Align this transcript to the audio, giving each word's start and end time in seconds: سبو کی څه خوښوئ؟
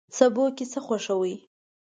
سبو 0.17 0.43
کی 0.55 0.65
څه 0.71 0.79
خوښوئ؟ 0.85 1.35